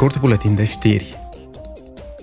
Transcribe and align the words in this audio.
Scurt 0.00 0.20
buletin 0.20 0.54
de 0.54 0.64
știri. 0.64 1.18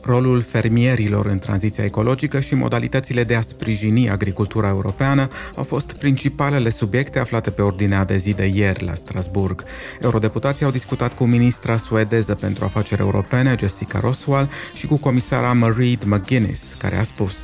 Rolul 0.04 0.42
fermierilor 0.42 1.26
în 1.26 1.40
tranziția 1.40 1.84
ecologică 1.84 2.40
și 2.40 2.56
modalitățile 2.56 3.24
de 3.24 3.36
a 3.36 3.42
sprijini 3.42 4.10
agricultura 4.10 4.68
europeană 4.68 5.28
au 5.56 5.64
fost 5.64 5.98
principalele 5.98 6.70
subiecte 6.70 7.20
aflate 7.20 7.50
pe 7.50 7.62
ordinea 7.62 8.06
de 8.06 8.18
zi 8.18 8.34
de 8.34 8.46
ieri 8.46 8.86
la 8.86 8.94
Strasburg. 8.94 9.64
Eurodeputații 10.02 10.66
au 10.66 10.72
discutat 10.72 11.16
cu 11.16 11.26
ministra 11.26 11.78
suedeză 11.78 12.36
pentru 12.36 12.66
afaceri 12.66 13.02
europene, 13.02 13.56
Jessica 13.60 14.00
Roswell, 14.00 14.50
și 14.74 14.88
cu 14.88 14.98
comisara 14.98 15.54
Marie 15.54 15.98
McGuinness, 16.06 16.74
care 16.74 16.96
a 16.96 17.04
spus 17.04 17.36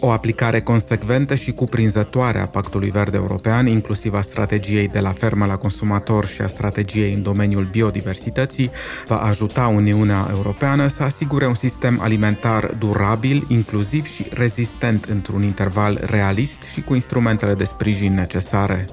o 0.00 0.10
aplicare 0.10 0.60
consecventă 0.60 1.34
și 1.34 1.52
cuprinzătoare 1.52 2.38
a 2.38 2.46
Pactului 2.46 2.90
Verde 2.90 3.16
European, 3.16 3.66
inclusiv 3.66 4.14
a 4.14 4.20
strategiei 4.20 4.88
de 4.88 4.98
la 4.98 5.10
fermă 5.10 5.46
la 5.46 5.56
consumator 5.56 6.26
și 6.26 6.42
a 6.42 6.46
strategiei 6.46 7.12
în 7.12 7.22
domeniul 7.22 7.64
biodiversității, 7.64 8.70
va 9.06 9.16
ajuta 9.16 9.66
Uniunea 9.66 10.26
Europeană 10.30 10.86
să 10.86 11.02
asigure 11.02 11.46
un 11.46 11.54
sistem 11.54 12.00
alimentar 12.00 12.70
durabil, 12.78 13.44
inclusiv 13.48 14.06
și 14.06 14.26
rezistent 14.32 15.04
într-un 15.04 15.42
interval 15.42 16.00
realist 16.10 16.62
și 16.62 16.80
cu 16.80 16.94
instrumentele 16.94 17.54
de 17.54 17.64
sprijin 17.64 18.14
necesare. 18.14 18.86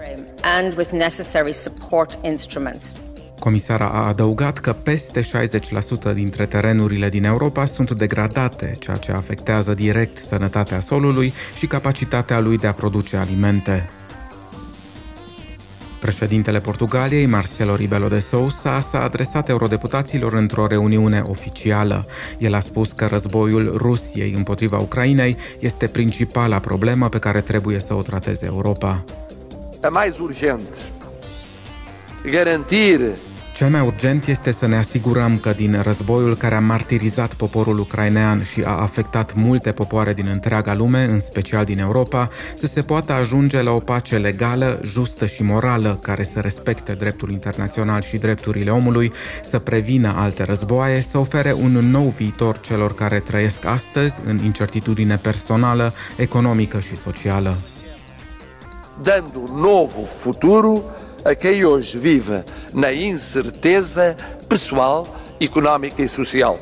And 0.60 0.78
with 0.78 0.90
necessary 0.90 1.54
support 1.54 2.18
instruments. 2.26 2.98
Comisara 3.42 3.90
a 3.90 4.08
adăugat 4.08 4.58
că 4.58 4.74
peste 4.74 5.22
60% 6.12 6.14
dintre 6.14 6.46
terenurile 6.46 7.10
din 7.10 7.24
Europa 7.24 7.66
sunt 7.66 7.92
degradate, 7.92 8.76
ceea 8.80 8.98
ce 8.98 9.12
afectează 9.12 9.74
direct 9.74 10.18
sănătatea 10.18 10.80
solului 10.80 11.34
și 11.58 11.68
capacitatea 11.68 12.40
lui 12.40 12.58
de 12.58 12.68
a 12.68 12.74
produce 12.74 13.18
alimente. 13.18 13.86
Președintele 16.00 16.60
Portugaliei, 16.60 17.26
Marcelo 17.26 17.76
Rebelo 17.76 18.08
de 18.08 18.20
Sousa, 18.20 18.80
s-a 18.82 19.04
adresat 19.04 19.50
eurodeputaților 19.50 20.34
într-o 20.34 20.68
reuniune 20.68 21.24
oficială. 21.26 22.06
El 22.38 22.54
a 22.54 22.60
spus 22.60 22.92
că 22.92 23.06
războiul 23.06 23.72
Rusiei 23.78 24.34
împotriva 24.38 24.78
Ucrainei 24.78 25.38
este 25.60 25.88
principala 25.88 26.60
problemă 26.60 27.10
pe 27.10 27.20
care 27.20 27.42
trebuie 27.42 27.80
să 27.80 27.94
o 27.94 28.02
trateze 28.02 28.46
Europa. 28.46 29.04
É 29.84 29.90
mais 29.90 30.18
urgente 30.20 30.78
garantir 32.24 33.00
cel 33.62 33.70
mai 33.70 33.82
urgent 33.82 34.28
este 34.28 34.52
să 34.52 34.68
ne 34.68 34.76
asigurăm 34.76 35.38
că 35.38 35.52
din 35.52 35.82
războiul 35.82 36.36
care 36.36 36.56
a 36.56 36.60
martirizat 36.60 37.34
poporul 37.34 37.80
ucrainean 37.80 38.44
și 38.44 38.64
a 38.66 38.82
afectat 38.82 39.34
multe 39.36 39.72
popoare 39.72 40.14
din 40.14 40.28
întreaga 40.28 40.74
lume, 40.74 41.04
în 41.04 41.20
special 41.20 41.66
din 41.66 41.80
Europa, 41.80 42.30
să 42.56 42.68
se 42.68 42.82
poată 42.82 43.14
ajunge 43.14 43.62
la 43.62 43.72
o 43.72 43.80
pace 43.80 44.18
legală, 44.18 44.80
justă 44.84 45.26
și 45.26 45.44
morală, 45.44 46.00
care 46.02 46.24
să 46.24 46.40
respecte 46.40 46.94
dreptul 46.94 47.32
internațional 47.32 48.02
și 48.02 48.18
drepturile 48.18 48.72
omului, 48.72 49.12
să 49.44 49.60
prevină 49.60 50.14
alte 50.18 50.44
războaie, 50.44 51.02
să 51.02 51.18
ofere 51.18 51.54
un 51.54 51.72
nou 51.72 52.14
viitor 52.18 52.60
celor 52.60 52.96
care 52.96 53.20
trăiesc 53.20 53.66
astăzi 53.66 54.16
în 54.26 54.40
incertitudine 54.44 55.18
personală, 55.18 55.94
economică 56.18 56.80
și 56.80 56.96
socială. 56.96 57.56
Dando 59.02 59.40
un 59.40 59.60
novo 59.60 60.02
futuro 60.02 60.82
a 61.24 61.36
quem 61.36 61.64
hoje 61.66 61.98
vive 61.98 62.44
na 62.74 62.92
incerteza 62.92 64.16
pessoal, 64.48 65.08
económica 65.40 66.02
e 66.02 66.08
social. 66.08 66.58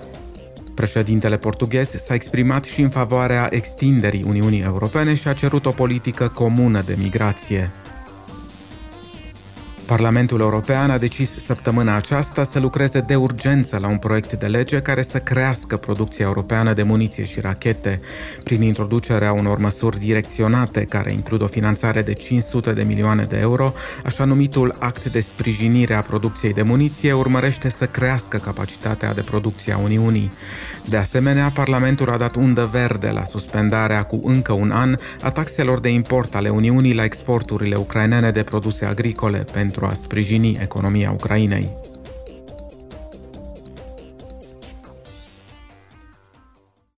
Președintele 0.75 1.37
portughez 1.37 1.89
s-a 1.89 2.13
exprimat 2.13 2.63
și 2.63 2.81
în 2.81 2.89
favoarea 2.89 3.47
extinderii 3.51 4.23
Uniunii 4.27 4.61
Europene 4.61 5.15
și 5.15 5.27
a 5.27 5.33
cerut 5.33 5.65
o 5.65 5.71
politică 5.71 6.27
comună 6.27 6.81
de 6.81 6.95
migrație. 6.97 7.71
Parlamentul 9.89 10.39
European 10.39 10.91
a 10.91 10.97
decis 10.97 11.43
săptămâna 11.43 11.95
aceasta 11.95 12.43
să 12.43 12.59
lucreze 12.59 12.99
de 12.99 13.15
urgență 13.15 13.77
la 13.81 13.87
un 13.87 13.97
proiect 13.97 14.33
de 14.33 14.45
lege 14.45 14.79
care 14.81 15.01
să 15.01 15.17
crească 15.17 15.77
producția 15.77 16.25
europeană 16.25 16.73
de 16.73 16.83
muniție 16.83 17.23
și 17.23 17.39
rachete, 17.39 18.01
prin 18.43 18.61
introducerea 18.61 19.31
unor 19.31 19.57
măsuri 19.57 19.99
direcționate 19.99 20.85
care 20.85 21.11
includ 21.11 21.41
o 21.41 21.47
finanțare 21.47 22.01
de 22.01 22.13
500 22.13 22.73
de 22.73 22.83
milioane 22.83 23.23
de 23.23 23.37
euro, 23.37 23.73
așa 24.05 24.25
numitul 24.25 24.75
act 24.79 25.11
de 25.11 25.19
sprijinire 25.19 25.93
a 25.93 26.01
producției 26.01 26.53
de 26.53 26.61
muniție 26.61 27.13
urmărește 27.13 27.69
să 27.69 27.85
crească 27.85 28.37
capacitatea 28.37 29.13
de 29.13 29.21
producție 29.21 29.73
a 29.73 29.77
Uniunii. 29.77 30.31
De 30.89 30.97
asemenea, 30.97 31.51
Parlamentul 31.53 32.09
a 32.09 32.17
dat 32.17 32.35
undă 32.35 32.69
verde 32.71 33.09
la 33.09 33.23
suspendarea 33.23 34.03
cu 34.03 34.21
încă 34.23 34.53
un 34.53 34.71
an 34.71 34.95
a 35.21 35.31
taxelor 35.31 35.79
de 35.79 35.89
import 35.89 36.35
ale 36.35 36.49
Uniunii 36.49 36.93
la 36.93 37.03
exporturile 37.03 37.75
ucrainene 37.75 38.31
de 38.31 38.43
produse 38.43 38.85
agricole 38.85 39.37
pentru 39.79 39.97
a 39.97 40.03
sprijini 40.03 40.57
economia 40.61 41.11
Ucrainei. 41.11 41.88